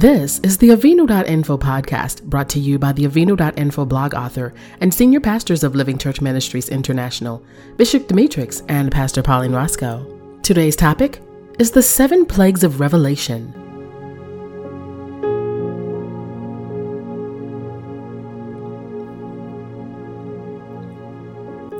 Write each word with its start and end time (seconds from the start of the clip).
This 0.00 0.38
is 0.38 0.56
the 0.56 0.70
Avinu.info 0.70 1.58
podcast 1.58 2.22
brought 2.22 2.48
to 2.48 2.58
you 2.58 2.78
by 2.78 2.90
the 2.92 3.04
Avinu.info 3.04 3.84
blog 3.84 4.14
author 4.14 4.54
and 4.80 4.94
senior 4.94 5.20
pastors 5.20 5.62
of 5.62 5.74
Living 5.74 5.98
Church 5.98 6.22
Ministries 6.22 6.70
International, 6.70 7.44
Bishop 7.76 8.08
Demetrix 8.08 8.64
and 8.70 8.90
Pastor 8.90 9.22
Pauline 9.22 9.52
Roscoe. 9.52 10.38
Today's 10.42 10.74
topic 10.74 11.20
is 11.58 11.70
the 11.70 11.82
seven 11.82 12.24
plagues 12.24 12.64
of 12.64 12.80
Revelation. 12.80 13.52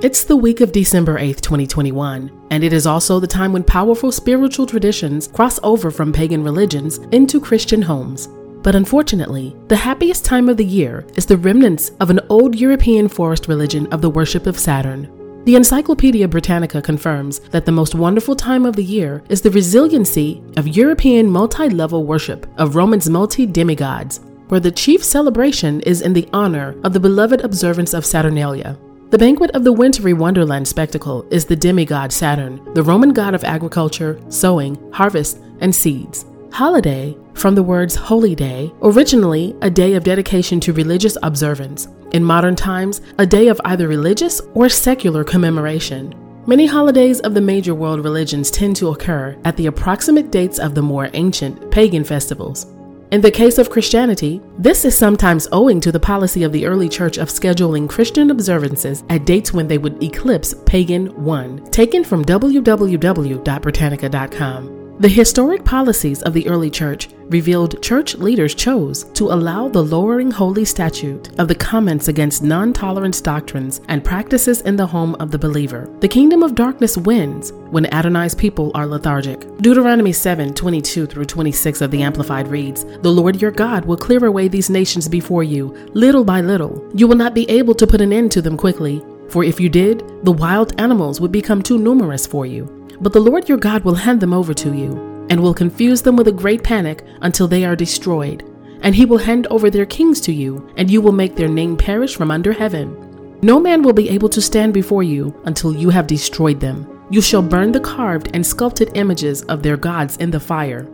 It's 0.03 0.25
the 0.25 0.35
week 0.35 0.63
of 0.63 0.73
December 0.73 1.19
8th, 1.19 1.43
2021, 1.43 2.47
and 2.51 2.65
it 2.65 2.73
is 2.73 2.87
also 2.87 3.21
the 3.21 3.27
time 3.27 3.53
when 3.53 3.63
powerful 3.63 4.11
spiritual 4.11 4.65
traditions 4.65 5.29
cross 5.29 5.61
over 5.63 5.91
from 5.91 6.11
pagan 6.11 6.43
religions 6.43 6.97
into 7.13 7.39
Christian 7.39 7.83
homes. 7.83 8.27
But 8.63 8.75
unfortunately, 8.75 9.55
the 9.69 9.77
happiest 9.77 10.25
time 10.25 10.49
of 10.49 10.57
the 10.57 10.65
year 10.65 11.07
is 11.17 11.27
the 11.27 11.37
remnants 11.37 11.91
of 12.01 12.09
an 12.09 12.21
old 12.31 12.55
European 12.55 13.09
forest 13.09 13.47
religion 13.47 13.93
of 13.93 14.01
the 14.01 14.09
worship 14.09 14.47
of 14.47 14.59
Saturn. 14.59 15.07
The 15.45 15.57
Encyclopedia 15.57 16.27
Britannica 16.27 16.81
confirms 16.81 17.41
that 17.51 17.67
the 17.67 17.73
most 17.73 17.95
wonderful 17.95 18.35
time 18.35 18.65
of 18.65 18.77
the 18.77 18.85
year 18.85 19.23
is 19.29 19.43
the 19.43 19.51
resiliency 19.51 20.43
of 20.57 20.67
European 20.67 21.29
multi 21.29 21.69
level 21.69 22.07
worship 22.07 22.47
of 22.59 22.75
Roman's 22.75 23.11
multi 23.11 23.45
demigods, 23.45 24.21
where 24.49 24.61
the 24.61 24.73
chief 24.73 25.05
celebration 25.05 25.83
is 25.83 26.01
in 26.01 26.15
the 26.15 26.27
honor 26.33 26.75
of 26.85 26.95
the 26.95 27.01
beloved 27.01 27.43
observance 27.43 27.93
of 27.93 28.07
Saturnalia, 28.07 28.79
the 29.11 29.19
banquet 29.19 29.51
of 29.57 29.65
the 29.65 29.73
wintry 29.73 30.13
wonderland 30.13 30.69
spectacle 30.69 31.27
is 31.33 31.45
the 31.45 31.57
demigod 31.57 32.13
Saturn, 32.13 32.63
the 32.75 32.83
Roman 32.83 33.13
god 33.13 33.35
of 33.35 33.43
agriculture, 33.43 34.21
sowing, 34.29 34.79
harvest, 34.93 35.41
and 35.59 35.75
seeds. 35.75 36.25
Holiday, 36.53 37.17
from 37.35 37.57
the 37.57 37.63
words 37.63 37.97
holy 37.97 38.37
day, 38.37 38.73
originally 38.83 39.57
a 39.63 39.71
day 39.71 39.95
of 39.95 40.05
dedication 40.05 40.61
to 40.61 40.73
religious 40.73 41.19
observance. 41.25 41.89
In 42.13 42.23
modern 42.23 42.55
times, 42.55 43.01
a 43.19 43.27
day 43.27 43.49
of 43.49 43.61
either 43.65 43.89
religious 43.89 44.41
or 44.55 44.69
secular 44.69 45.25
commemoration. 45.25 46.15
Many 46.47 46.67
holidays 46.67 47.19
of 47.21 47.35
the 47.35 47.41
major 47.41 47.75
world 47.75 48.05
religions 48.05 48.49
tend 48.49 48.77
to 48.77 48.91
occur 48.91 49.37
at 49.45 49.57
the 49.57 49.67
approximate 49.67 50.31
dates 50.31 50.61
of 50.61 50.77
the 50.77 50.83
more 50.83 51.11
ancient 51.15 51.73
pagan 51.73 52.05
festivals. 52.05 52.67
In 53.11 53.21
the 53.21 53.31
case 53.31 53.59
of 53.59 53.71
Christianity, 53.71 54.41
this 54.57 54.85
is 54.85 54.97
sometimes 54.97 55.49
owing 55.51 55.81
to 55.81 55.91
the 55.91 55.99
policy 55.99 56.45
of 56.45 56.53
the 56.53 56.65
early 56.65 56.89
church 56.89 57.19
of 57.19 57.29
scheduling 57.29 57.89
Christian 57.89 58.31
observances 58.31 59.03
at 59.09 59.25
dates 59.25 59.53
when 59.53 59.67
they 59.67 59.79
would 59.79 60.01
eclipse 60.01 60.55
pagan 60.65 61.07
1, 61.25 61.73
taken 61.73 62.05
from 62.05 62.25
www.britannica.com. 62.25 64.80
The 65.01 65.09
historic 65.09 65.65
policies 65.65 66.21
of 66.25 66.35
the 66.35 66.47
early 66.47 66.69
church 66.69 67.09
revealed 67.31 67.83
church 67.83 68.17
leaders 68.17 68.55
chose 68.55 69.05
to 69.15 69.33
allow 69.33 69.67
the 69.67 69.83
lowering 69.83 70.31
holy 70.31 70.67
statute 70.67 71.31
of 71.41 71.49
the 71.49 71.55
comments 71.55 72.09
against 72.09 72.43
non 72.43 72.75
tolerance 72.75 73.23
doctrines 73.23 73.81
and 73.89 74.05
practices 74.05 74.61
in 74.61 74.77
the 74.77 74.87
home 74.87 75.15
of 75.15 75.31
the 75.31 75.39
believer. 75.39 75.89
The 76.01 76.09
kingdom 76.09 76.43
of 76.43 76.55
darkness 76.55 76.99
wins 76.99 77.51
when 77.71 77.87
Adonai's 77.95 78.35
people 78.35 78.73
are 78.75 78.87
lethargic. 78.87 79.41
Deuteronomy 79.63 80.13
7 80.13 80.53
22 80.53 81.07
through 81.07 81.25
26 81.25 81.81
of 81.81 81.91
the 81.91 82.03
Amplified 82.03 82.49
reads 82.49 82.85
The 83.01 83.11
Lord 83.11 83.41
your 83.41 83.53
God 83.53 83.87
will 83.87 83.97
clear 83.97 84.27
away 84.27 84.49
these 84.49 84.69
nations 84.69 85.09
before 85.09 85.45
you, 85.45 85.69
little 85.95 86.25
by 86.25 86.43
little. 86.43 86.87
You 86.95 87.09
will 87.09 87.17
not 87.17 87.33
be 87.33 87.49
able 87.49 87.75
to 87.77 87.87
put 87.87 88.03
an 88.03 88.13
end 88.13 88.33
to 88.33 88.43
them 88.43 88.59
quickly, 88.59 89.03
for 89.31 89.45
if 89.45 89.59
you 89.61 89.71
did, 89.71 90.01
the 90.25 90.33
wild 90.33 90.79
animals 90.79 91.23
would 91.23 91.33
become 91.33 91.63
too 91.63 91.79
numerous 91.79 92.27
for 92.27 92.45
you. 92.45 92.80
But 93.01 93.13
the 93.13 93.21
Lord 93.21 93.49
your 93.49 93.59
God 93.59 93.85
will 93.85 93.95
hand 93.95 94.21
them 94.21 94.33
over 94.33 94.55
to 94.55 94.75
you, 94.75 95.27
and 95.31 95.41
will 95.41 95.55
confuse 95.55 96.03
them 96.03 96.17
with 96.17 96.29
a 96.29 96.33
great 96.33 96.65
panic 96.65 97.05
until 97.21 97.47
they 97.47 97.65
are 97.65 97.77
destroyed. 97.77 98.45
And 98.83 98.95
he 98.95 99.05
will 99.05 99.19
hand 99.19 99.47
over 99.49 99.71
their 99.71 99.87
kings 99.87 100.21
to 100.23 100.33
you, 100.33 100.73
and 100.77 100.91
you 100.91 101.01
will 101.01 101.13
make 101.13 101.37
their 101.37 101.49
name 101.49 101.77
perish 101.77 102.17
from 102.17 102.31
under 102.31 102.53
heaven. 102.53 103.39
No 103.43 103.61
man 103.61 103.83
will 103.83 103.93
be 103.93 104.09
able 104.11 104.29
to 104.31 104.43
stand 104.43 104.75
before 104.75 105.03
you 105.03 105.35
until 105.45 105.75
you 105.75 105.91
have 105.91 106.07
destroyed 106.07 106.61
them. 106.61 106.87
You 107.11 107.21
shall 107.21 107.43
burn 107.43 107.73
the 107.73 107.81
carved 107.81 108.31
and 108.35 108.47
sculpted 108.47 108.91
images 108.95 109.43
of 109.43 109.63
their 109.63 109.77
gods 109.77 110.17
in 110.19 110.31
the 110.31 110.41
fire. 110.41 110.87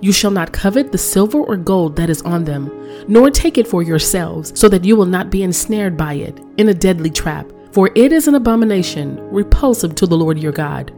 You 0.00 0.12
shall 0.12 0.30
not 0.30 0.52
covet 0.52 0.92
the 0.92 0.98
silver 0.98 1.38
or 1.38 1.56
gold 1.56 1.96
that 1.96 2.10
is 2.10 2.22
on 2.22 2.44
them, 2.44 2.70
nor 3.08 3.30
take 3.30 3.58
it 3.58 3.68
for 3.68 3.82
yourselves, 3.82 4.58
so 4.58 4.68
that 4.68 4.84
you 4.84 4.96
will 4.96 5.06
not 5.06 5.30
be 5.30 5.42
ensnared 5.42 5.96
by 5.96 6.14
it 6.14 6.40
in 6.58 6.68
a 6.68 6.74
deadly 6.74 7.10
trap. 7.10 7.50
For 7.72 7.90
it 7.94 8.12
is 8.12 8.28
an 8.28 8.34
abomination 8.34 9.18
repulsive 9.30 9.94
to 9.96 10.06
the 10.06 10.16
Lord 10.16 10.38
your 10.38 10.52
God. 10.52 10.92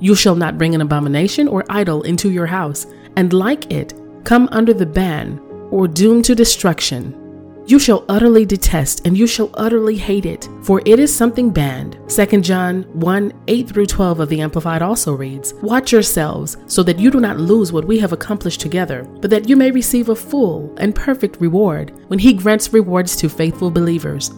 You 0.00 0.14
shall 0.14 0.34
not 0.34 0.58
bring 0.58 0.74
an 0.74 0.80
abomination 0.80 1.48
or 1.48 1.64
idol 1.68 2.02
into 2.02 2.30
your 2.30 2.46
house, 2.46 2.86
and 3.16 3.32
like 3.32 3.72
it, 3.72 3.94
come 4.24 4.48
under 4.52 4.74
the 4.74 4.86
ban 4.86 5.38
or 5.70 5.88
doom 5.88 6.22
to 6.22 6.34
destruction. 6.34 7.22
You 7.68 7.80
shall 7.80 8.04
utterly 8.08 8.46
detest 8.46 9.04
and 9.08 9.18
you 9.18 9.26
shall 9.26 9.50
utterly 9.54 9.96
hate 9.96 10.24
it, 10.24 10.48
for 10.62 10.80
it 10.86 11.00
is 11.00 11.14
something 11.14 11.50
banned. 11.50 11.98
2 12.08 12.40
John 12.40 12.84
1 12.92 13.32
8 13.48 13.68
through 13.68 13.86
12 13.86 14.20
of 14.20 14.28
the 14.28 14.40
Amplified 14.40 14.82
also 14.82 15.14
reads 15.14 15.52
Watch 15.54 15.90
yourselves 15.90 16.56
so 16.66 16.84
that 16.84 17.00
you 17.00 17.10
do 17.10 17.18
not 17.18 17.40
lose 17.40 17.72
what 17.72 17.84
we 17.84 17.98
have 17.98 18.12
accomplished 18.12 18.60
together, 18.60 19.02
but 19.20 19.30
that 19.30 19.48
you 19.48 19.56
may 19.56 19.72
receive 19.72 20.10
a 20.10 20.14
full 20.14 20.72
and 20.76 20.94
perfect 20.94 21.40
reward 21.40 21.92
when 22.06 22.20
He 22.20 22.34
grants 22.34 22.72
rewards 22.72 23.16
to 23.16 23.28
faithful 23.28 23.72
believers. 23.72 24.30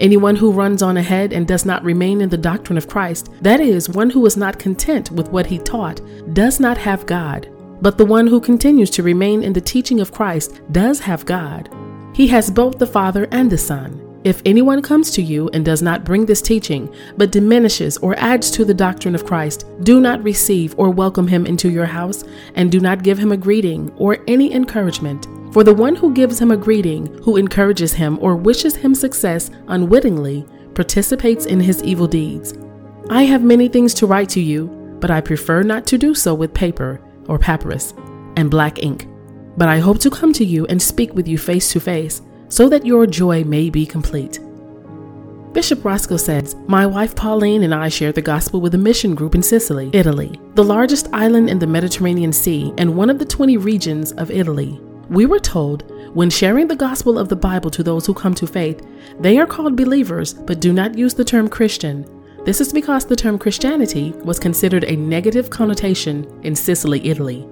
Anyone 0.00 0.36
who 0.36 0.52
runs 0.52 0.82
on 0.82 0.96
ahead 0.96 1.32
and 1.32 1.46
does 1.46 1.64
not 1.64 1.82
remain 1.82 2.20
in 2.20 2.28
the 2.28 2.36
doctrine 2.36 2.78
of 2.78 2.88
Christ, 2.88 3.30
that 3.42 3.60
is, 3.60 3.88
one 3.88 4.10
who 4.10 4.24
is 4.26 4.36
not 4.36 4.58
content 4.58 5.10
with 5.10 5.30
what 5.30 5.46
he 5.46 5.58
taught, 5.58 6.00
does 6.34 6.60
not 6.60 6.78
have 6.78 7.06
God. 7.06 7.48
But 7.80 7.98
the 7.98 8.04
one 8.04 8.26
who 8.26 8.40
continues 8.40 8.90
to 8.90 9.02
remain 9.02 9.42
in 9.42 9.52
the 9.52 9.60
teaching 9.60 10.00
of 10.00 10.12
Christ 10.12 10.60
does 10.72 11.00
have 11.00 11.26
God. 11.26 11.68
He 12.14 12.26
has 12.28 12.50
both 12.50 12.78
the 12.78 12.86
Father 12.86 13.28
and 13.30 13.50
the 13.50 13.58
Son. 13.58 14.04
If 14.24 14.42
anyone 14.44 14.82
comes 14.82 15.12
to 15.12 15.22
you 15.22 15.48
and 15.50 15.64
does 15.64 15.80
not 15.80 16.04
bring 16.04 16.26
this 16.26 16.42
teaching, 16.42 16.92
but 17.16 17.30
diminishes 17.30 17.96
or 17.98 18.18
adds 18.18 18.50
to 18.50 18.64
the 18.64 18.74
doctrine 18.74 19.14
of 19.14 19.24
Christ, 19.24 19.64
do 19.84 20.00
not 20.00 20.22
receive 20.24 20.74
or 20.76 20.90
welcome 20.90 21.28
him 21.28 21.46
into 21.46 21.70
your 21.70 21.86
house, 21.86 22.24
and 22.56 22.70
do 22.72 22.80
not 22.80 23.04
give 23.04 23.16
him 23.16 23.30
a 23.30 23.36
greeting 23.36 23.92
or 23.96 24.18
any 24.26 24.52
encouragement. 24.52 25.28
For 25.52 25.64
the 25.64 25.74
one 25.74 25.96
who 25.96 26.12
gives 26.12 26.40
him 26.40 26.50
a 26.50 26.56
greeting, 26.56 27.06
who 27.22 27.36
encourages 27.36 27.94
him 27.94 28.18
or 28.20 28.36
wishes 28.36 28.76
him 28.76 28.94
success 28.94 29.50
unwittingly, 29.68 30.46
participates 30.74 31.46
in 31.46 31.58
his 31.58 31.82
evil 31.82 32.06
deeds. 32.06 32.54
I 33.10 33.22
have 33.22 33.42
many 33.42 33.68
things 33.68 33.94
to 33.94 34.06
write 34.06 34.28
to 34.30 34.40
you, 34.40 34.66
but 35.00 35.10
I 35.10 35.20
prefer 35.20 35.62
not 35.62 35.86
to 35.86 35.98
do 35.98 36.14
so 36.14 36.34
with 36.34 36.52
paper 36.52 37.00
or 37.26 37.38
papyrus 37.38 37.94
and 38.36 38.50
black 38.50 38.82
ink. 38.82 39.08
But 39.56 39.68
I 39.68 39.78
hope 39.78 39.98
to 40.00 40.10
come 40.10 40.32
to 40.34 40.44
you 40.44 40.66
and 40.66 40.80
speak 40.80 41.14
with 41.14 41.26
you 41.26 41.38
face 41.38 41.72
to 41.72 41.80
face, 41.80 42.20
so 42.48 42.68
that 42.68 42.86
your 42.86 43.06
joy 43.06 43.44
may 43.44 43.70
be 43.70 43.86
complete. 43.86 44.40
Bishop 45.52 45.84
Roscoe 45.84 46.18
says, 46.18 46.54
My 46.68 46.86
wife 46.86 47.16
Pauline 47.16 47.62
and 47.62 47.74
I 47.74 47.88
share 47.88 48.12
the 48.12 48.22
gospel 48.22 48.60
with 48.60 48.74
a 48.74 48.78
mission 48.78 49.14
group 49.14 49.34
in 49.34 49.42
Sicily, 49.42 49.90
Italy, 49.92 50.38
the 50.54 50.62
largest 50.62 51.08
island 51.12 51.48
in 51.48 51.58
the 51.58 51.66
Mediterranean 51.66 52.32
Sea 52.32 52.72
and 52.76 52.96
one 52.96 53.10
of 53.10 53.18
the 53.18 53.24
20 53.24 53.56
regions 53.56 54.12
of 54.12 54.30
Italy. 54.30 54.80
We 55.08 55.24
were 55.24 55.38
told 55.38 55.90
when 56.14 56.28
sharing 56.28 56.68
the 56.68 56.76
gospel 56.76 57.18
of 57.18 57.28
the 57.28 57.36
Bible 57.36 57.70
to 57.70 57.82
those 57.82 58.04
who 58.04 58.12
come 58.12 58.34
to 58.34 58.46
faith, 58.46 58.86
they 59.20 59.38
are 59.38 59.46
called 59.46 59.76
believers 59.76 60.34
but 60.34 60.60
do 60.60 60.72
not 60.72 60.98
use 60.98 61.14
the 61.14 61.24
term 61.24 61.48
Christian. 61.48 62.06
This 62.44 62.60
is 62.60 62.72
because 62.72 63.06
the 63.06 63.16
term 63.16 63.38
Christianity 63.38 64.12
was 64.24 64.38
considered 64.38 64.84
a 64.84 64.96
negative 64.96 65.50
connotation 65.50 66.26
in 66.42 66.54
Sicily, 66.54 67.06
Italy. 67.06 67.48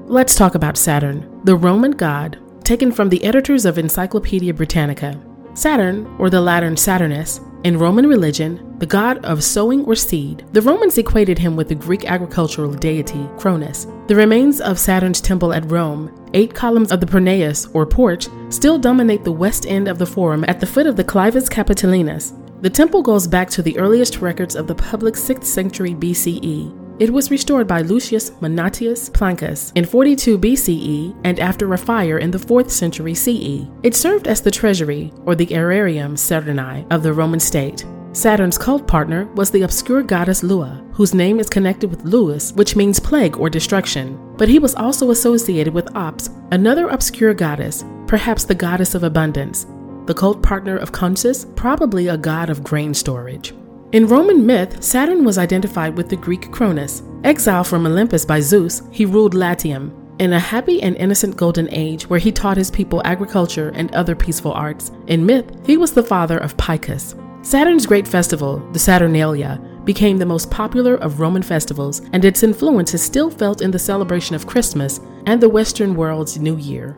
Let's 0.06 0.36
talk 0.36 0.54
about 0.54 0.76
Saturn, 0.76 1.40
the 1.42 1.56
Roman 1.56 1.90
god 1.90 2.38
taken 2.62 2.92
from 2.92 3.08
the 3.08 3.24
editors 3.24 3.64
of 3.64 3.78
Encyclopedia 3.78 4.54
Britannica. 4.54 5.20
Saturn, 5.54 6.06
or 6.20 6.30
the 6.30 6.40
Latin 6.40 6.76
Saturnus, 6.76 7.40
in 7.62 7.78
Roman 7.78 8.06
religion, 8.06 8.78
the 8.78 8.86
god 8.86 9.22
of 9.24 9.44
sowing 9.44 9.84
or 9.84 9.94
seed, 9.94 10.46
the 10.52 10.62
Romans 10.62 10.96
equated 10.96 11.38
him 11.38 11.56
with 11.56 11.68
the 11.68 11.74
Greek 11.74 12.10
agricultural 12.10 12.72
deity 12.72 13.28
Cronus. 13.36 13.86
The 14.06 14.16
remains 14.16 14.62
of 14.62 14.78
Saturn's 14.78 15.20
temple 15.20 15.52
at 15.52 15.70
Rome, 15.70 16.10
eight 16.32 16.54
columns 16.54 16.90
of 16.90 17.00
the 17.00 17.06
Pronaos 17.06 17.70
or 17.74 17.84
porch, 17.84 18.28
still 18.48 18.78
dominate 18.78 19.24
the 19.24 19.32
west 19.32 19.66
end 19.66 19.88
of 19.88 19.98
the 19.98 20.06
forum 20.06 20.44
at 20.48 20.58
the 20.58 20.66
foot 20.66 20.86
of 20.86 20.96
the 20.96 21.04
Clivus 21.04 21.50
Capitolinus. 21.50 22.32
The 22.62 22.70
temple 22.70 23.02
goes 23.02 23.26
back 23.26 23.50
to 23.50 23.62
the 23.62 23.78
earliest 23.78 24.22
records 24.22 24.56
of 24.56 24.66
the 24.66 24.74
public 24.74 25.14
6th 25.14 25.44
century 25.44 25.94
BCE. 25.94 26.79
It 27.00 27.10
was 27.10 27.30
restored 27.30 27.66
by 27.66 27.80
Lucius 27.80 28.28
Munatius 28.42 29.10
Plancus 29.10 29.72
in 29.74 29.86
42 29.86 30.38
BCE 30.38 31.18
and 31.24 31.40
after 31.40 31.72
a 31.72 31.78
fire 31.78 32.18
in 32.18 32.30
the 32.30 32.36
4th 32.36 32.68
century 32.68 33.14
CE. 33.14 33.66
It 33.82 33.96
served 33.96 34.28
as 34.28 34.42
the 34.42 34.50
treasury, 34.50 35.10
or 35.24 35.34
the 35.34 35.46
aerarium 35.46 36.12
Saturni, 36.12 36.86
of 36.92 37.02
the 37.02 37.14
Roman 37.14 37.40
state. 37.40 37.86
Saturn's 38.12 38.58
cult 38.58 38.86
partner 38.86 39.24
was 39.34 39.50
the 39.50 39.62
obscure 39.62 40.02
goddess 40.02 40.42
Lua, 40.42 40.84
whose 40.92 41.14
name 41.14 41.40
is 41.40 41.48
connected 41.48 41.88
with 41.88 42.04
lues, 42.04 42.52
which 42.52 42.76
means 42.76 43.00
plague 43.00 43.38
or 43.38 43.48
destruction. 43.48 44.18
But 44.36 44.50
he 44.50 44.58
was 44.58 44.74
also 44.74 45.10
associated 45.10 45.72
with 45.72 45.96
Ops, 45.96 46.28
another 46.52 46.88
obscure 46.88 47.32
goddess, 47.32 47.82
perhaps 48.08 48.44
the 48.44 48.54
goddess 48.54 48.94
of 48.94 49.04
abundance. 49.04 49.66
The 50.04 50.12
cult 50.14 50.42
partner 50.42 50.76
of 50.76 50.92
Consus, 50.92 51.46
probably 51.56 52.08
a 52.08 52.18
god 52.18 52.50
of 52.50 52.62
grain 52.62 52.92
storage. 52.92 53.54
In 53.92 54.06
Roman 54.06 54.46
myth, 54.46 54.84
Saturn 54.84 55.24
was 55.24 55.36
identified 55.36 55.96
with 55.96 56.08
the 56.08 56.14
Greek 56.16 56.52
Cronus. 56.52 57.02
Exiled 57.24 57.66
from 57.66 57.86
Olympus 57.86 58.24
by 58.24 58.38
Zeus, 58.38 58.82
he 58.92 59.04
ruled 59.04 59.34
Latium, 59.34 59.92
in 60.20 60.32
a 60.32 60.38
happy 60.38 60.80
and 60.80 60.94
innocent 60.96 61.36
golden 61.36 61.68
age 61.72 62.08
where 62.08 62.20
he 62.20 62.30
taught 62.30 62.56
his 62.56 62.70
people 62.70 63.02
agriculture 63.04 63.72
and 63.74 63.92
other 63.92 64.14
peaceful 64.14 64.52
arts. 64.52 64.92
In 65.08 65.26
myth, 65.26 65.50
he 65.66 65.76
was 65.76 65.92
the 65.92 66.04
father 66.04 66.38
of 66.38 66.56
Picus. 66.56 67.16
Saturn's 67.42 67.84
great 67.84 68.06
festival, 68.06 68.62
the 68.72 68.78
Saturnalia, 68.78 69.60
became 69.82 70.18
the 70.18 70.26
most 70.26 70.52
popular 70.52 70.94
of 70.94 71.18
Roman 71.18 71.42
festivals, 71.42 72.00
and 72.12 72.24
its 72.24 72.44
influence 72.44 72.94
is 72.94 73.02
still 73.02 73.28
felt 73.28 73.60
in 73.60 73.72
the 73.72 73.78
celebration 73.80 74.36
of 74.36 74.46
Christmas 74.46 75.00
and 75.26 75.42
the 75.42 75.48
Western 75.48 75.96
world's 75.96 76.38
New 76.38 76.56
Year. 76.58 76.96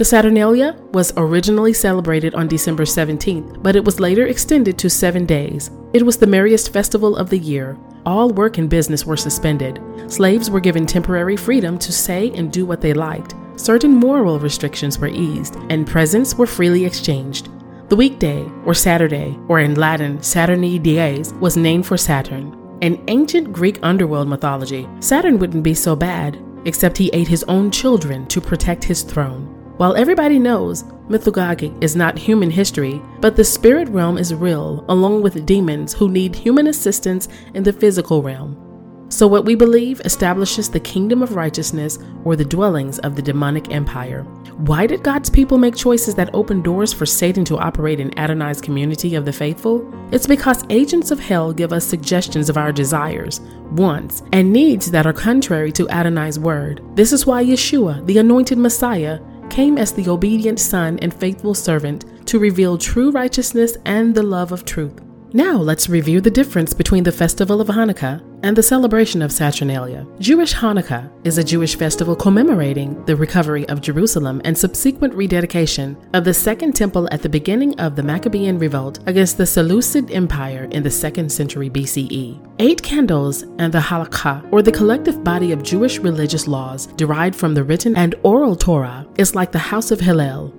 The 0.00 0.06
Saturnalia 0.06 0.78
was 0.92 1.12
originally 1.18 1.74
celebrated 1.74 2.34
on 2.34 2.48
December 2.48 2.84
17th, 2.84 3.62
but 3.62 3.76
it 3.76 3.84
was 3.84 4.00
later 4.00 4.24
extended 4.24 4.78
to 4.78 4.88
seven 4.88 5.26
days. 5.26 5.70
It 5.92 6.06
was 6.06 6.16
the 6.16 6.26
merriest 6.26 6.72
festival 6.72 7.18
of 7.18 7.28
the 7.28 7.36
year. 7.36 7.76
All 8.06 8.30
work 8.30 8.56
and 8.56 8.70
business 8.70 9.04
were 9.04 9.18
suspended. 9.18 9.78
Slaves 10.06 10.48
were 10.50 10.58
given 10.58 10.86
temporary 10.86 11.36
freedom 11.36 11.78
to 11.80 11.92
say 11.92 12.30
and 12.30 12.50
do 12.50 12.64
what 12.64 12.80
they 12.80 12.94
liked. 12.94 13.34
Certain 13.56 13.90
moral 13.90 14.38
restrictions 14.38 14.98
were 14.98 15.08
eased, 15.08 15.56
and 15.68 15.86
presents 15.86 16.34
were 16.34 16.46
freely 16.46 16.86
exchanged. 16.86 17.50
The 17.90 17.96
weekday, 17.96 18.50
or 18.64 18.72
Saturday, 18.72 19.38
or 19.48 19.60
in 19.60 19.74
Latin 19.74 20.16
Saturni 20.20 20.82
dies, 20.82 21.34
was 21.40 21.58
named 21.58 21.84
for 21.84 21.98
Saturn. 21.98 22.56
In 22.80 23.04
ancient 23.08 23.52
Greek 23.52 23.78
underworld 23.82 24.28
mythology, 24.28 24.88
Saturn 25.00 25.38
wouldn't 25.38 25.62
be 25.62 25.74
so 25.74 25.94
bad, 25.94 26.42
except 26.64 26.96
he 26.96 27.10
ate 27.12 27.28
his 27.28 27.44
own 27.48 27.70
children 27.70 28.26
to 28.28 28.40
protect 28.40 28.82
his 28.82 29.02
throne. 29.02 29.59
While 29.80 29.96
everybody 29.96 30.38
knows 30.38 30.84
mythology 31.08 31.72
is 31.80 31.96
not 31.96 32.18
human 32.18 32.50
history, 32.50 33.00
but 33.22 33.34
the 33.34 33.44
spirit 33.44 33.88
realm 33.88 34.18
is 34.18 34.34
real, 34.34 34.84
along 34.90 35.22
with 35.22 35.46
demons 35.46 35.94
who 35.94 36.10
need 36.10 36.36
human 36.36 36.66
assistance 36.66 37.28
in 37.54 37.62
the 37.62 37.72
physical 37.72 38.22
realm. 38.22 39.06
So, 39.08 39.26
what 39.26 39.46
we 39.46 39.54
believe 39.54 40.02
establishes 40.04 40.68
the 40.68 40.80
kingdom 40.80 41.22
of 41.22 41.34
righteousness 41.34 41.98
or 42.24 42.36
the 42.36 42.44
dwellings 42.44 42.98
of 42.98 43.16
the 43.16 43.22
demonic 43.22 43.72
empire. 43.72 44.24
Why 44.58 44.86
did 44.86 45.02
God's 45.02 45.30
people 45.30 45.56
make 45.56 45.76
choices 45.76 46.14
that 46.16 46.34
open 46.34 46.60
doors 46.60 46.92
for 46.92 47.06
Satan 47.06 47.46
to 47.46 47.56
operate 47.56 48.00
in 48.00 48.12
Adonai's 48.18 48.60
community 48.60 49.14
of 49.14 49.24
the 49.24 49.32
faithful? 49.32 49.90
It's 50.12 50.26
because 50.26 50.62
agents 50.68 51.10
of 51.10 51.20
hell 51.20 51.54
give 51.54 51.72
us 51.72 51.86
suggestions 51.86 52.50
of 52.50 52.58
our 52.58 52.70
desires, 52.70 53.40
wants, 53.72 54.22
and 54.34 54.52
needs 54.52 54.90
that 54.90 55.06
are 55.06 55.14
contrary 55.14 55.72
to 55.72 55.88
Adonai's 55.88 56.38
word. 56.38 56.82
This 56.96 57.14
is 57.14 57.24
why 57.24 57.42
Yeshua, 57.42 58.04
the 58.04 58.18
anointed 58.18 58.58
Messiah, 58.58 59.20
came 59.50 59.76
as 59.76 59.92
the 59.92 60.08
obedient 60.08 60.58
son 60.58 60.98
and 61.00 61.12
faithful 61.12 61.54
servant 61.54 62.04
to 62.26 62.38
reveal 62.38 62.78
true 62.78 63.10
righteousness 63.10 63.76
and 63.84 64.14
the 64.14 64.22
love 64.22 64.52
of 64.52 64.64
truth. 64.64 65.00
Now 65.32 65.56
let's 65.56 65.88
review 65.88 66.20
the 66.20 66.30
difference 66.30 66.72
between 66.72 67.04
the 67.04 67.12
festival 67.12 67.60
of 67.60 67.68
Hanukkah 67.68 68.29
and 68.42 68.56
the 68.56 68.62
celebration 68.62 69.22
of 69.22 69.32
Saturnalia. 69.32 70.06
Jewish 70.18 70.54
Hanukkah 70.54 71.10
is 71.24 71.38
a 71.38 71.44
Jewish 71.44 71.76
festival 71.76 72.16
commemorating 72.16 73.04
the 73.04 73.16
recovery 73.16 73.68
of 73.68 73.80
Jerusalem 73.80 74.40
and 74.44 74.56
subsequent 74.56 75.14
rededication 75.14 75.96
of 76.14 76.24
the 76.24 76.34
Second 76.34 76.74
Temple 76.74 77.08
at 77.12 77.22
the 77.22 77.28
beginning 77.28 77.78
of 77.80 77.96
the 77.96 78.02
Maccabean 78.02 78.58
revolt 78.58 79.00
against 79.06 79.38
the 79.38 79.46
Seleucid 79.46 80.10
Empire 80.10 80.68
in 80.70 80.82
the 80.82 80.88
2nd 80.88 81.30
century 81.30 81.70
BCE. 81.70 82.38
Eight 82.58 82.82
candles 82.82 83.42
and 83.58 83.72
the 83.72 83.78
Halakha, 83.78 84.46
or 84.52 84.62
the 84.62 84.72
collective 84.72 85.22
body 85.24 85.52
of 85.52 85.62
Jewish 85.62 85.98
religious 85.98 86.46
laws 86.46 86.86
derived 86.88 87.36
from 87.36 87.54
the 87.54 87.64
written 87.64 87.96
and 87.96 88.14
oral 88.22 88.56
Torah, 88.56 89.06
is 89.16 89.34
like 89.34 89.52
the 89.52 89.58
House 89.58 89.90
of 89.90 90.00
Hillel, 90.00 90.54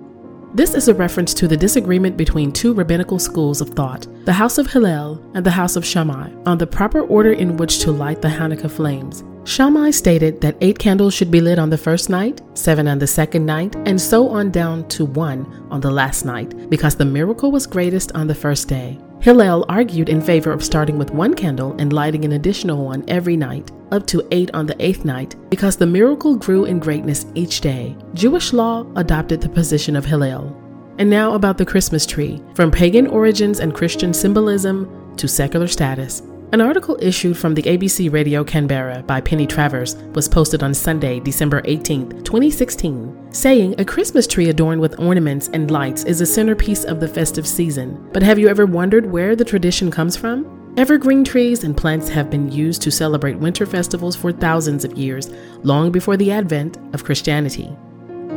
this 0.54 0.74
is 0.74 0.88
a 0.88 0.94
reference 0.94 1.32
to 1.34 1.48
the 1.48 1.56
disagreement 1.56 2.16
between 2.16 2.52
two 2.52 2.74
rabbinical 2.74 3.18
schools 3.18 3.60
of 3.60 3.70
thought, 3.70 4.06
the 4.26 4.32
House 4.32 4.58
of 4.58 4.70
Hillel 4.70 5.22
and 5.34 5.46
the 5.46 5.50
House 5.50 5.76
of 5.76 5.84
Shammai, 5.84 6.30
on 6.44 6.58
the 6.58 6.66
proper 6.66 7.00
order 7.00 7.32
in 7.32 7.56
which 7.56 7.78
to 7.80 7.90
light 7.90 8.20
the 8.20 8.28
Hanukkah 8.28 8.70
flames. 8.70 9.24
Shammai 9.44 9.90
stated 9.90 10.40
that 10.40 10.56
eight 10.60 10.78
candles 10.78 11.14
should 11.14 11.30
be 11.30 11.40
lit 11.40 11.58
on 11.58 11.70
the 11.70 11.78
first 11.78 12.10
night, 12.10 12.42
seven 12.54 12.86
on 12.86 12.98
the 12.98 13.06
second 13.06 13.46
night, 13.46 13.74
and 13.86 14.00
so 14.00 14.28
on 14.28 14.50
down 14.50 14.86
to 14.88 15.04
one 15.04 15.46
on 15.70 15.80
the 15.80 15.90
last 15.90 16.24
night, 16.24 16.70
because 16.70 16.96
the 16.96 17.04
miracle 17.04 17.50
was 17.50 17.66
greatest 17.66 18.12
on 18.12 18.26
the 18.26 18.34
first 18.34 18.68
day. 18.68 18.98
Hillel 19.22 19.64
argued 19.68 20.08
in 20.08 20.20
favor 20.20 20.50
of 20.50 20.64
starting 20.64 20.98
with 20.98 21.12
one 21.12 21.34
candle 21.34 21.76
and 21.78 21.92
lighting 21.92 22.24
an 22.24 22.32
additional 22.32 22.84
one 22.84 23.04
every 23.06 23.36
night, 23.36 23.70
up 23.92 24.04
to 24.08 24.26
eight 24.32 24.50
on 24.52 24.66
the 24.66 24.74
eighth 24.84 25.04
night, 25.04 25.36
because 25.48 25.76
the 25.76 25.86
miracle 25.86 26.34
grew 26.34 26.64
in 26.64 26.80
greatness 26.80 27.24
each 27.36 27.60
day. 27.60 27.96
Jewish 28.14 28.52
law 28.52 28.84
adopted 28.96 29.40
the 29.40 29.48
position 29.48 29.94
of 29.94 30.04
Hillel. 30.04 30.52
And 30.98 31.08
now 31.08 31.34
about 31.34 31.56
the 31.56 31.64
Christmas 31.64 32.04
tree, 32.04 32.42
from 32.56 32.72
pagan 32.72 33.06
origins 33.06 33.60
and 33.60 33.72
Christian 33.72 34.12
symbolism 34.12 35.14
to 35.18 35.28
secular 35.28 35.68
status. 35.68 36.22
An 36.52 36.60
article 36.60 36.98
issued 37.00 37.38
from 37.38 37.54
the 37.54 37.62
ABC 37.62 38.12
Radio 38.12 38.44
Canberra 38.44 39.02
by 39.04 39.22
Penny 39.22 39.46
Travers 39.46 39.96
was 40.14 40.28
posted 40.28 40.62
on 40.62 40.74
Sunday, 40.74 41.18
December 41.18 41.62
18, 41.64 42.24
2016, 42.24 43.28
saying 43.32 43.74
a 43.80 43.84
Christmas 43.86 44.26
tree 44.26 44.50
adorned 44.50 44.82
with 44.82 45.00
ornaments 45.00 45.48
and 45.54 45.70
lights 45.70 46.04
is 46.04 46.20
a 46.20 46.26
centerpiece 46.26 46.84
of 46.84 47.00
the 47.00 47.08
festive 47.08 47.46
season. 47.46 48.06
But 48.12 48.22
have 48.22 48.38
you 48.38 48.48
ever 48.48 48.66
wondered 48.66 49.10
where 49.10 49.34
the 49.34 49.46
tradition 49.46 49.90
comes 49.90 50.14
from? 50.14 50.74
Evergreen 50.76 51.24
trees 51.24 51.64
and 51.64 51.74
plants 51.74 52.10
have 52.10 52.28
been 52.28 52.52
used 52.52 52.82
to 52.82 52.90
celebrate 52.90 53.38
winter 53.38 53.64
festivals 53.64 54.14
for 54.14 54.30
thousands 54.30 54.84
of 54.84 54.98
years, 54.98 55.30
long 55.62 55.90
before 55.90 56.18
the 56.18 56.30
advent 56.30 56.76
of 56.92 57.02
Christianity. 57.02 57.74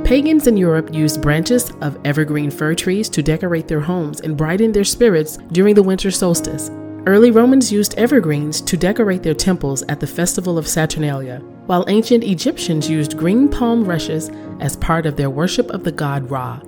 Pagans 0.05 0.47
in 0.47 0.55
Europe 0.55 0.93
used 0.93 1.21
branches 1.21 1.69
of 1.81 1.99
evergreen 2.05 2.49
fir 2.49 2.75
trees 2.75 3.09
to 3.09 3.21
decorate 3.21 3.67
their 3.67 3.81
homes 3.81 4.21
and 4.21 4.37
brighten 4.37 4.71
their 4.71 4.85
spirits 4.85 5.35
during 5.51 5.75
the 5.75 5.83
winter 5.83 6.11
solstice. 6.11 6.71
Early 7.07 7.29
Romans 7.29 7.71
used 7.71 7.93
evergreens 7.99 8.61
to 8.61 8.75
decorate 8.75 9.21
their 9.21 9.35
temples 9.35 9.83
at 9.89 9.99
the 9.99 10.07
festival 10.07 10.57
of 10.57 10.67
Saturnalia, 10.67 11.37
while 11.67 11.85
ancient 11.87 12.23
Egyptians 12.23 12.89
used 12.89 13.15
green 13.15 13.47
palm 13.47 13.85
rushes 13.85 14.31
as 14.59 14.75
part 14.77 15.05
of 15.05 15.15
their 15.15 15.29
worship 15.29 15.69
of 15.69 15.83
the 15.83 15.91
god 15.91 16.31
Ra. 16.31 16.59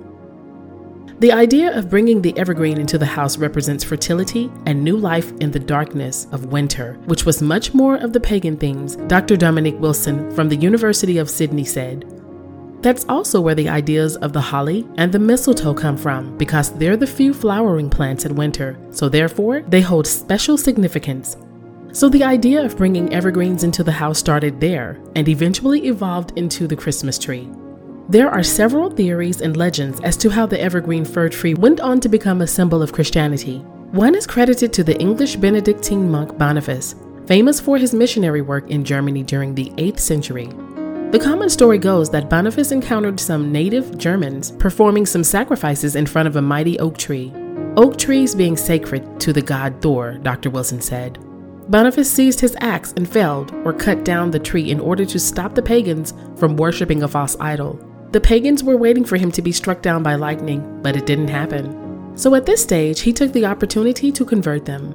The 1.18 1.32
idea 1.32 1.76
of 1.76 1.90
bringing 1.90 2.22
the 2.22 2.38
evergreen 2.38 2.78
into 2.78 2.98
the 2.98 3.04
house 3.06 3.36
represents 3.36 3.82
fertility 3.82 4.48
and 4.64 4.84
new 4.84 4.96
life 4.96 5.32
in 5.40 5.50
the 5.50 5.58
darkness 5.58 6.28
of 6.30 6.52
winter, 6.52 6.94
which 7.06 7.26
was 7.26 7.42
much 7.42 7.74
more 7.74 7.96
of 7.96 8.12
the 8.12 8.20
pagan 8.20 8.56
themes, 8.56 8.94
Dr. 9.08 9.36
Dominique 9.36 9.80
Wilson 9.80 10.32
from 10.36 10.48
the 10.48 10.56
University 10.56 11.18
of 11.18 11.28
Sydney 11.28 11.64
said. 11.64 12.17
That's 12.80 13.04
also 13.08 13.40
where 13.40 13.56
the 13.56 13.68
ideas 13.68 14.16
of 14.16 14.32
the 14.32 14.40
holly 14.40 14.86
and 14.96 15.12
the 15.12 15.18
mistletoe 15.18 15.74
come 15.74 15.96
from, 15.96 16.36
because 16.38 16.70
they're 16.72 16.96
the 16.96 17.06
few 17.06 17.34
flowering 17.34 17.90
plants 17.90 18.24
in 18.24 18.36
winter, 18.36 18.78
so 18.90 19.08
therefore 19.08 19.62
they 19.62 19.80
hold 19.80 20.06
special 20.06 20.56
significance. 20.56 21.36
So 21.92 22.08
the 22.08 22.22
idea 22.22 22.64
of 22.64 22.76
bringing 22.76 23.12
evergreens 23.12 23.64
into 23.64 23.82
the 23.82 23.92
house 23.92 24.18
started 24.18 24.60
there 24.60 25.00
and 25.16 25.28
eventually 25.28 25.86
evolved 25.86 26.36
into 26.36 26.66
the 26.68 26.76
Christmas 26.76 27.18
tree. 27.18 27.48
There 28.08 28.30
are 28.30 28.42
several 28.42 28.90
theories 28.90 29.40
and 29.40 29.56
legends 29.56 30.00
as 30.00 30.16
to 30.18 30.30
how 30.30 30.46
the 30.46 30.60
evergreen 30.60 31.04
fir 31.04 31.28
tree 31.28 31.54
went 31.54 31.80
on 31.80 32.00
to 32.00 32.08
become 32.08 32.42
a 32.42 32.46
symbol 32.46 32.82
of 32.82 32.92
Christianity. 32.92 33.58
One 33.90 34.14
is 34.14 34.26
credited 34.26 34.72
to 34.74 34.84
the 34.84 34.98
English 35.00 35.36
Benedictine 35.36 36.10
monk 36.10 36.38
Boniface, 36.38 36.94
famous 37.26 37.58
for 37.58 37.76
his 37.76 37.92
missionary 37.92 38.42
work 38.42 38.70
in 38.70 38.84
Germany 38.84 39.22
during 39.24 39.54
the 39.54 39.70
8th 39.76 40.00
century. 40.00 40.48
The 41.10 41.18
common 41.18 41.48
story 41.48 41.78
goes 41.78 42.10
that 42.10 42.28
Boniface 42.28 42.70
encountered 42.70 43.18
some 43.18 43.50
native 43.50 43.96
Germans 43.96 44.50
performing 44.50 45.06
some 45.06 45.24
sacrifices 45.24 45.96
in 45.96 46.04
front 46.04 46.28
of 46.28 46.36
a 46.36 46.42
mighty 46.42 46.78
oak 46.80 46.98
tree. 46.98 47.32
Oak 47.78 47.96
trees 47.96 48.34
being 48.34 48.58
sacred 48.58 49.18
to 49.20 49.32
the 49.32 49.40
god 49.40 49.80
Thor, 49.80 50.18
Dr. 50.18 50.50
Wilson 50.50 50.82
said. 50.82 51.18
Boniface 51.70 52.12
seized 52.12 52.40
his 52.40 52.54
axe 52.60 52.92
and 52.92 53.08
felled 53.08 53.54
or 53.64 53.72
cut 53.72 54.04
down 54.04 54.30
the 54.30 54.38
tree 54.38 54.70
in 54.70 54.80
order 54.80 55.06
to 55.06 55.18
stop 55.18 55.54
the 55.54 55.62
pagans 55.62 56.12
from 56.36 56.58
worshiping 56.58 57.02
a 57.02 57.08
false 57.08 57.38
idol. 57.40 57.82
The 58.12 58.20
pagans 58.20 58.62
were 58.62 58.76
waiting 58.76 59.06
for 59.06 59.16
him 59.16 59.32
to 59.32 59.40
be 59.40 59.50
struck 59.50 59.80
down 59.80 60.02
by 60.02 60.14
lightning, 60.14 60.82
but 60.82 60.94
it 60.94 61.06
didn't 61.06 61.28
happen. 61.28 62.12
So 62.18 62.34
at 62.34 62.44
this 62.44 62.62
stage, 62.62 63.00
he 63.00 63.14
took 63.14 63.32
the 63.32 63.46
opportunity 63.46 64.12
to 64.12 64.26
convert 64.26 64.66
them. 64.66 64.94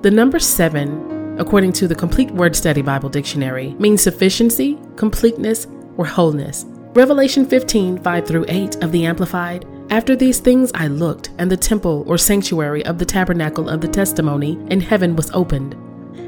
The 0.00 0.10
number 0.10 0.38
seven, 0.38 1.19
according 1.38 1.72
to 1.74 1.88
the 1.88 1.94
Complete 1.94 2.30
Word 2.30 2.56
Study 2.56 2.82
Bible 2.82 3.08
Dictionary, 3.08 3.74
means 3.78 4.02
sufficiency, 4.02 4.78
completeness, 4.96 5.66
or 5.96 6.04
wholeness. 6.06 6.64
Revelation 6.94 7.46
15 7.46 8.02
5 8.02 8.26
through 8.26 8.44
8 8.48 8.82
of 8.82 8.90
the 8.90 9.06
Amplified. 9.06 9.66
After 9.90 10.14
these 10.16 10.40
things 10.40 10.70
I 10.74 10.86
looked, 10.86 11.30
and 11.38 11.50
the 11.50 11.56
temple 11.56 12.04
or 12.06 12.18
sanctuary 12.18 12.84
of 12.84 12.98
the 12.98 13.04
tabernacle 13.04 13.68
of 13.68 13.80
the 13.80 13.88
testimony 13.88 14.58
in 14.70 14.80
heaven 14.80 15.16
was 15.16 15.30
opened. 15.32 15.74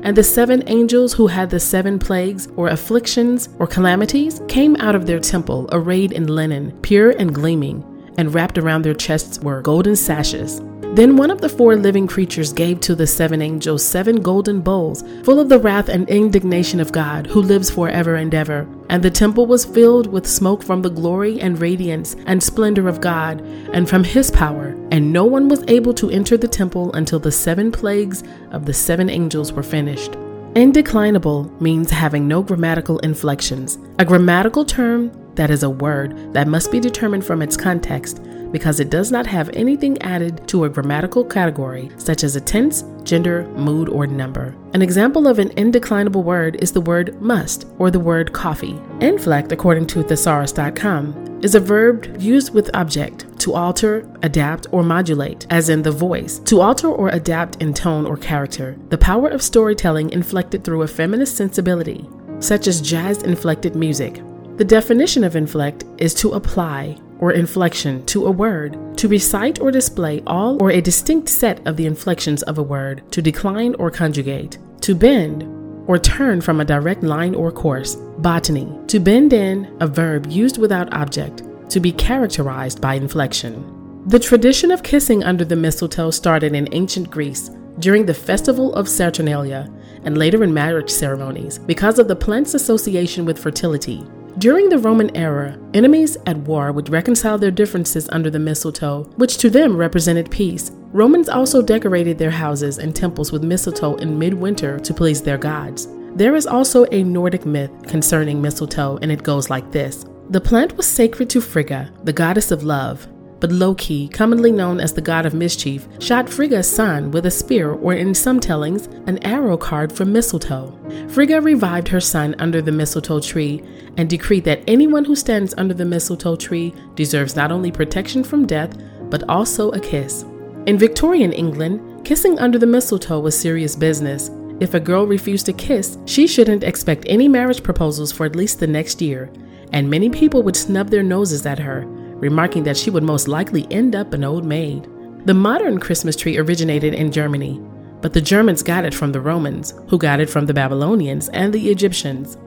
And 0.04 0.16
the 0.16 0.24
seven 0.24 0.64
angels 0.66 1.12
who 1.12 1.28
had 1.28 1.50
the 1.50 1.60
seven 1.60 1.98
plagues, 1.98 2.48
or 2.56 2.68
afflictions, 2.68 3.48
or 3.58 3.66
calamities, 3.66 4.40
came 4.48 4.76
out 4.76 4.94
of 4.94 5.06
their 5.06 5.20
temple, 5.20 5.68
arrayed 5.72 6.12
in 6.12 6.26
linen, 6.26 6.72
pure 6.82 7.10
and 7.10 7.34
gleaming, 7.34 7.84
and 8.18 8.34
wrapped 8.34 8.58
around 8.58 8.82
their 8.82 8.94
chests 8.94 9.38
were 9.38 9.62
golden 9.62 9.96
sashes. 9.96 10.60
Then 10.94 11.16
one 11.16 11.30
of 11.30 11.40
the 11.40 11.48
four 11.48 11.74
living 11.74 12.06
creatures 12.06 12.52
gave 12.52 12.78
to 12.80 12.94
the 12.94 13.06
seven 13.06 13.40
angels 13.40 13.82
seven 13.82 14.16
golden 14.16 14.60
bowls, 14.60 15.02
full 15.24 15.40
of 15.40 15.48
the 15.48 15.58
wrath 15.58 15.88
and 15.88 16.06
indignation 16.06 16.80
of 16.80 16.92
God, 16.92 17.26
who 17.26 17.40
lives 17.40 17.70
forever 17.70 18.16
and 18.16 18.34
ever. 18.34 18.68
And 18.90 19.02
the 19.02 19.10
temple 19.10 19.46
was 19.46 19.64
filled 19.64 20.06
with 20.06 20.26
smoke 20.26 20.62
from 20.62 20.82
the 20.82 20.90
glory 20.90 21.40
and 21.40 21.58
radiance 21.58 22.14
and 22.26 22.42
splendor 22.42 22.88
of 22.88 23.00
God, 23.00 23.40
and 23.72 23.88
from 23.88 24.04
his 24.04 24.30
power. 24.30 24.76
And 24.90 25.14
no 25.14 25.24
one 25.24 25.48
was 25.48 25.64
able 25.66 25.94
to 25.94 26.10
enter 26.10 26.36
the 26.36 26.46
temple 26.46 26.92
until 26.92 27.18
the 27.18 27.32
seven 27.32 27.72
plagues 27.72 28.22
of 28.50 28.66
the 28.66 28.74
seven 28.74 29.08
angels 29.08 29.50
were 29.50 29.62
finished. 29.62 30.12
Indeclinable 30.52 31.58
means 31.58 31.90
having 31.90 32.28
no 32.28 32.42
grammatical 32.42 32.98
inflections. 32.98 33.78
A 33.98 34.04
grammatical 34.04 34.66
term 34.66 35.10
that 35.36 35.50
is 35.50 35.62
a 35.62 35.70
word 35.70 36.34
that 36.34 36.48
must 36.48 36.70
be 36.70 36.80
determined 36.80 37.24
from 37.24 37.40
its 37.40 37.56
context 37.56 38.20
because 38.52 38.78
it 38.78 38.90
does 38.90 39.10
not 39.10 39.26
have 39.26 39.50
anything 39.54 40.00
added 40.02 40.46
to 40.48 40.64
a 40.64 40.68
grammatical 40.68 41.24
category, 41.24 41.90
such 41.96 42.22
as 42.22 42.36
a 42.36 42.40
tense, 42.40 42.84
gender, 43.02 43.48
mood, 43.56 43.88
or 43.88 44.06
number. 44.06 44.54
An 44.74 44.82
example 44.82 45.26
of 45.26 45.38
an 45.38 45.48
indeclinable 45.50 46.22
word 46.22 46.56
is 46.62 46.72
the 46.72 46.80
word 46.80 47.20
must 47.20 47.66
or 47.78 47.90
the 47.90 47.98
word 47.98 48.32
coffee. 48.32 48.78
Inflect, 49.00 49.50
according 49.50 49.86
to 49.88 50.04
thesaurus.com, 50.04 51.40
is 51.42 51.54
a 51.56 51.60
verb 51.60 52.20
used 52.20 52.54
with 52.54 52.70
object 52.74 53.26
to 53.40 53.54
alter, 53.54 54.08
adapt, 54.22 54.68
or 54.70 54.84
modulate, 54.84 55.46
as 55.50 55.68
in 55.68 55.82
the 55.82 55.90
voice, 55.90 56.38
to 56.40 56.60
alter 56.60 56.88
or 56.88 57.08
adapt 57.08 57.60
in 57.60 57.74
tone 57.74 58.06
or 58.06 58.16
character. 58.16 58.76
The 58.90 58.98
power 58.98 59.28
of 59.28 59.42
storytelling 59.42 60.10
inflected 60.10 60.62
through 60.62 60.82
a 60.82 60.88
feminist 60.88 61.36
sensibility, 61.36 62.08
such 62.38 62.68
as 62.68 62.80
jazz 62.80 63.24
inflected 63.24 63.74
music. 63.74 64.22
The 64.58 64.64
definition 64.64 65.24
of 65.24 65.34
inflect 65.34 65.84
is 65.98 66.14
to 66.14 66.32
apply 66.32 66.98
or 67.22 67.30
inflection 67.30 68.04
to 68.04 68.26
a 68.26 68.30
word, 68.30 68.76
to 68.98 69.06
recite 69.06 69.60
or 69.60 69.70
display 69.70 70.20
all 70.26 70.60
or 70.60 70.72
a 70.72 70.80
distinct 70.80 71.28
set 71.28 71.64
of 71.68 71.76
the 71.76 71.86
inflections 71.86 72.42
of 72.42 72.58
a 72.58 72.62
word, 72.62 73.00
to 73.12 73.22
decline 73.22 73.76
or 73.76 73.92
conjugate, 73.92 74.58
to 74.80 74.92
bend 74.92 75.44
or 75.86 75.98
turn 75.98 76.40
from 76.40 76.60
a 76.60 76.64
direct 76.64 77.04
line 77.04 77.32
or 77.36 77.52
course. 77.52 77.94
Botany, 78.18 78.76
to 78.88 78.98
bend 78.98 79.32
in, 79.32 79.72
a 79.80 79.86
verb 79.86 80.26
used 80.26 80.58
without 80.58 80.92
object, 80.92 81.44
to 81.70 81.78
be 81.78 81.92
characterized 81.92 82.80
by 82.80 82.94
inflection. 82.94 84.02
The 84.06 84.18
tradition 84.18 84.72
of 84.72 84.82
kissing 84.82 85.22
under 85.22 85.44
the 85.44 85.54
mistletoe 85.54 86.10
started 86.10 86.56
in 86.56 86.68
ancient 86.72 87.08
Greece 87.08 87.52
during 87.78 88.04
the 88.04 88.14
festival 88.14 88.74
of 88.74 88.88
Saturnalia 88.88 89.72
and 90.02 90.18
later 90.18 90.42
in 90.42 90.52
marriage 90.52 90.90
ceremonies 90.90 91.60
because 91.60 92.00
of 92.00 92.08
the 92.08 92.16
plant's 92.16 92.54
association 92.54 93.24
with 93.24 93.38
fertility. 93.38 94.04
During 94.42 94.70
the 94.70 94.78
Roman 94.78 95.16
era, 95.16 95.56
enemies 95.72 96.16
at 96.26 96.36
war 96.36 96.72
would 96.72 96.88
reconcile 96.88 97.38
their 97.38 97.52
differences 97.52 98.08
under 98.08 98.28
the 98.28 98.40
mistletoe, 98.40 99.04
which 99.14 99.38
to 99.38 99.48
them 99.48 99.76
represented 99.76 100.32
peace. 100.32 100.72
Romans 100.90 101.28
also 101.28 101.62
decorated 101.62 102.18
their 102.18 102.32
houses 102.32 102.78
and 102.78 102.92
temples 102.92 103.30
with 103.30 103.44
mistletoe 103.44 103.94
in 103.98 104.18
midwinter 104.18 104.80
to 104.80 104.92
please 104.92 105.22
their 105.22 105.38
gods. 105.38 105.86
There 106.16 106.34
is 106.34 106.48
also 106.48 106.86
a 106.90 107.04
Nordic 107.04 107.46
myth 107.46 107.70
concerning 107.86 108.42
mistletoe, 108.42 108.98
and 109.00 109.12
it 109.12 109.22
goes 109.22 109.48
like 109.48 109.70
this 109.70 110.06
The 110.30 110.40
plant 110.40 110.76
was 110.76 110.88
sacred 110.88 111.30
to 111.30 111.40
Frigga, 111.40 111.92
the 112.02 112.12
goddess 112.12 112.50
of 112.50 112.64
love, 112.64 113.06
but 113.42 113.50
Loki, 113.50 114.06
commonly 114.06 114.52
known 114.52 114.78
as 114.78 114.92
the 114.92 115.00
god 115.00 115.26
of 115.26 115.34
mischief, 115.34 115.88
shot 115.98 116.28
Frigga's 116.28 116.70
son 116.70 117.10
with 117.10 117.26
a 117.26 117.30
spear 117.30 117.72
or, 117.72 117.92
in 117.92 118.14
some 118.14 118.38
tellings, 118.38 118.86
an 119.08 119.18
arrow 119.24 119.56
carved 119.56 119.96
from 119.96 120.12
mistletoe. 120.12 120.72
Frigga 121.08 121.40
revived 121.40 121.88
her 121.88 121.98
son 121.98 122.36
under 122.38 122.62
the 122.62 122.70
mistletoe 122.70 123.18
tree 123.18 123.60
and 123.96 124.08
decreed 124.08 124.44
that 124.44 124.62
anyone 124.68 125.04
who 125.04 125.16
stands 125.16 125.54
under 125.58 125.74
the 125.74 125.84
mistletoe 125.84 126.36
tree 126.36 126.72
deserves 126.94 127.34
not 127.34 127.50
only 127.50 127.72
protection 127.72 128.22
from 128.22 128.46
death, 128.46 128.78
but 129.10 129.28
also 129.28 129.72
a 129.72 129.80
kiss. 129.80 130.24
In 130.66 130.78
Victorian 130.78 131.32
England, 131.32 132.04
kissing 132.04 132.38
under 132.38 132.60
the 132.60 132.66
mistletoe 132.66 133.18
was 133.18 133.36
serious 133.36 133.74
business. 133.74 134.30
If 134.60 134.74
a 134.74 134.78
girl 134.78 135.04
refused 135.04 135.46
to 135.46 135.52
kiss, 135.52 135.98
she 136.06 136.28
shouldn't 136.28 136.62
expect 136.62 137.06
any 137.08 137.26
marriage 137.26 137.64
proposals 137.64 138.12
for 138.12 138.24
at 138.24 138.36
least 138.36 138.60
the 138.60 138.68
next 138.68 139.02
year, 139.02 139.32
and 139.72 139.90
many 139.90 140.08
people 140.10 140.44
would 140.44 140.54
snub 140.54 140.90
their 140.90 141.02
noses 141.02 141.44
at 141.44 141.58
her, 141.58 141.88
remarking 142.22 142.62
that 142.62 142.76
she 142.76 142.88
would 142.88 143.02
most 143.02 143.26
likely 143.26 143.66
end 143.70 143.94
up 143.96 144.14
an 144.14 144.22
old 144.22 144.44
maid. 144.44 144.88
The 145.26 145.34
modern 145.34 145.78
Christmas 145.80 146.14
tree 146.16 146.38
originated 146.38 146.94
in 146.94 147.10
Germany, 147.10 147.60
but 148.00 148.12
the 148.12 148.20
Germans 148.20 148.62
got 148.62 148.84
it 148.84 148.94
from 148.94 149.10
the 149.10 149.20
Romans, 149.20 149.74
who 149.88 149.98
got 149.98 150.20
it 150.20 150.30
from 150.30 150.46
the 150.46 150.54
Babylonians 150.54 151.28
and 151.30 151.52
the 151.52 151.70
Egyptians. 151.70 152.38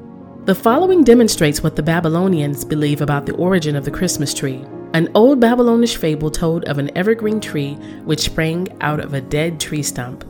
The 0.46 0.56
following 0.56 1.04
demonstrates 1.04 1.62
what 1.62 1.76
the 1.76 1.84
Babylonians 1.84 2.64
believe 2.64 3.02
about 3.02 3.26
the 3.26 3.36
origin 3.36 3.76
of 3.76 3.84
the 3.84 3.92
Christmas 3.92 4.34
tree. 4.34 4.64
An 4.94 5.10
old 5.14 5.42
Babylonish 5.42 5.98
fable 5.98 6.32
told 6.32 6.64
of 6.66 6.78
an 6.78 6.96
evergreen 6.98 7.42
tree 7.42 7.74
which 8.06 8.22
sprang 8.22 8.70
out 8.80 9.02
of 9.02 9.14
a 9.14 9.20
dead 9.20 9.60
tree 9.60 9.84
stump. 9.84 10.24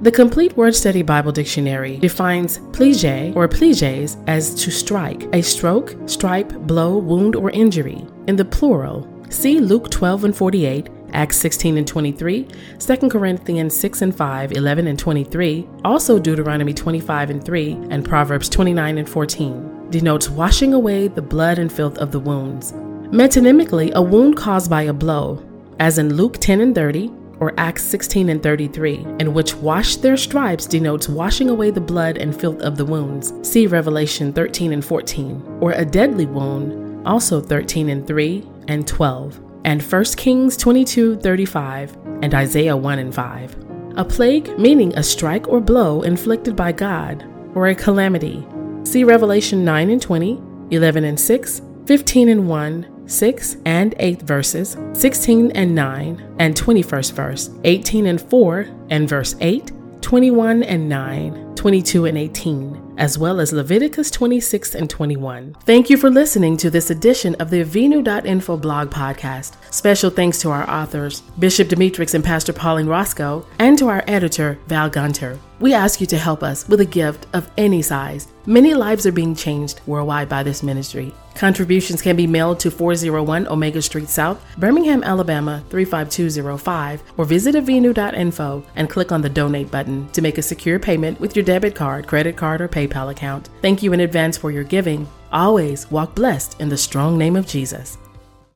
The 0.00 0.12
Complete 0.12 0.56
Word 0.56 0.74
Study 0.74 1.02
Bible 1.02 1.32
Dictionary 1.32 1.98
defines 1.98 2.58
plige 2.72 3.34
or 3.36 3.46
pliges 3.46 4.16
as 4.26 4.54
to 4.62 4.70
strike, 4.70 5.22
a 5.34 5.42
stroke, 5.42 5.96
stripe, 6.06 6.50
blow, 6.66 6.96
wound, 6.96 7.36
or 7.36 7.50
injury. 7.50 8.06
In 8.26 8.34
the 8.34 8.44
plural, 8.44 9.06
see 9.30 9.60
Luke 9.60 9.88
12 9.88 10.24
and 10.24 10.36
48, 10.36 10.88
Acts 11.12 11.36
16 11.36 11.78
and 11.78 11.86
23, 11.86 12.48
2 12.78 12.96
Corinthians 13.08 13.76
6 13.78 14.02
and 14.02 14.16
5, 14.16 14.52
11 14.52 14.86
and 14.88 14.98
23, 14.98 15.68
also 15.84 16.18
Deuteronomy 16.18 16.74
25 16.74 17.30
and 17.30 17.44
3, 17.44 17.72
and 17.90 18.04
Proverbs 18.04 18.48
29 18.48 18.98
and 18.98 19.08
14, 19.08 19.90
denotes 19.90 20.28
washing 20.28 20.74
away 20.74 21.06
the 21.06 21.22
blood 21.22 21.60
and 21.60 21.72
filth 21.72 21.98
of 21.98 22.10
the 22.10 22.18
wounds. 22.18 22.72
Metonymically, 22.72 23.92
a 23.92 24.02
wound 24.02 24.36
caused 24.36 24.68
by 24.68 24.82
a 24.82 24.92
blow, 24.92 25.40
as 25.78 25.98
in 25.98 26.14
Luke 26.14 26.38
10 26.38 26.60
and 26.60 26.74
30, 26.74 27.12
or 27.38 27.54
Acts 27.58 27.84
16 27.84 28.28
and 28.28 28.42
33, 28.42 29.06
in 29.20 29.34
which 29.34 29.54
wash 29.54 29.96
their 29.96 30.16
stripes 30.16 30.66
denotes 30.66 31.08
washing 31.08 31.48
away 31.48 31.70
the 31.70 31.80
blood 31.80 32.16
and 32.16 32.34
filth 32.34 32.60
of 32.62 32.76
the 32.76 32.84
wounds. 32.84 33.32
See 33.48 33.68
Revelation 33.68 34.32
13 34.32 34.72
and 34.72 34.84
14, 34.84 35.58
or 35.60 35.70
a 35.72 35.84
deadly 35.84 36.26
wound, 36.26 36.85
also 37.06 37.40
13 37.40 37.88
and 37.88 38.06
3 38.06 38.46
and 38.68 38.86
12, 38.86 39.40
and 39.64 39.82
1 39.82 40.04
Kings 40.16 40.56
22 40.56 41.16
35, 41.16 41.96
and 42.22 42.34
Isaiah 42.34 42.76
1 42.76 42.98
and 42.98 43.14
5. 43.14 43.56
A 43.96 44.04
plague 44.04 44.58
meaning 44.58 44.92
a 44.96 45.02
strike 45.02 45.48
or 45.48 45.60
blow 45.60 46.02
inflicted 46.02 46.54
by 46.54 46.72
God, 46.72 47.24
or 47.54 47.68
a 47.68 47.74
calamity. 47.74 48.46
See 48.84 49.04
Revelation 49.04 49.64
9 49.64 49.90
and 49.90 50.02
20, 50.02 50.40
11 50.70 51.04
and 51.04 51.18
6, 51.18 51.62
15 51.86 52.28
and 52.28 52.48
1, 52.48 53.08
6 53.08 53.56
and 53.64 53.94
8 53.98 54.22
verses, 54.22 54.76
16 54.92 55.52
and 55.52 55.74
9 55.74 56.36
and 56.38 56.54
21st 56.54 57.12
verse, 57.12 57.50
18 57.64 58.06
and 58.06 58.20
4 58.20 58.66
and 58.90 59.08
verse 59.08 59.36
8, 59.40 59.72
21 60.02 60.62
and 60.64 60.88
9, 60.88 61.54
22 61.54 62.04
and 62.06 62.18
18, 62.18 62.85
as 62.98 63.18
well 63.18 63.40
as 63.40 63.52
Leviticus 63.52 64.10
26 64.10 64.74
and 64.74 64.88
21. 64.88 65.54
Thank 65.64 65.90
you 65.90 65.96
for 65.96 66.10
listening 66.10 66.56
to 66.58 66.70
this 66.70 66.90
edition 66.90 67.34
of 67.36 67.50
the 67.50 67.64
Avinu.info 67.64 68.56
blog 68.56 68.90
podcast. 68.90 69.56
Special 69.72 70.10
thanks 70.10 70.40
to 70.40 70.50
our 70.50 70.68
authors, 70.68 71.20
Bishop 71.38 71.68
Demetrix 71.68 72.14
and 72.14 72.24
Pastor 72.24 72.52
Pauline 72.52 72.86
Roscoe, 72.86 73.46
and 73.58 73.78
to 73.78 73.88
our 73.88 74.04
editor, 74.06 74.58
Val 74.66 74.88
Gunter. 74.90 75.38
We 75.60 75.72
ask 75.72 76.00
you 76.00 76.06
to 76.08 76.18
help 76.18 76.42
us 76.42 76.68
with 76.68 76.80
a 76.80 76.84
gift 76.84 77.26
of 77.32 77.50
any 77.56 77.82
size. 77.82 78.28
Many 78.48 78.74
lives 78.74 79.06
are 79.06 79.12
being 79.12 79.34
changed 79.34 79.80
worldwide 79.88 80.28
by 80.28 80.44
this 80.44 80.62
ministry. 80.62 81.12
Contributions 81.34 82.00
can 82.00 82.14
be 82.14 82.28
mailed 82.28 82.60
to 82.60 82.70
401 82.70 83.48
Omega 83.48 83.82
Street 83.82 84.08
South, 84.08 84.40
Birmingham, 84.56 85.02
Alabama 85.02 85.64
35205, 85.68 87.02
or 87.16 87.24
visit 87.24 87.56
avinu.info 87.56 88.64
and 88.76 88.88
click 88.88 89.10
on 89.10 89.20
the 89.20 89.28
donate 89.28 89.72
button 89.72 90.08
to 90.10 90.22
make 90.22 90.38
a 90.38 90.42
secure 90.42 90.78
payment 90.78 91.18
with 91.18 91.34
your 91.34 91.44
debit 91.44 91.74
card, 91.74 92.06
credit 92.06 92.36
card, 92.36 92.60
or 92.60 92.68
PayPal 92.68 93.10
account. 93.10 93.48
Thank 93.62 93.82
you 93.82 93.92
in 93.92 93.98
advance 93.98 94.38
for 94.38 94.52
your 94.52 94.64
giving. 94.64 95.08
Always 95.32 95.90
walk 95.90 96.14
blessed 96.14 96.60
in 96.60 96.68
the 96.68 96.76
strong 96.76 97.18
name 97.18 97.34
of 97.34 97.48
Jesus. 97.48 97.98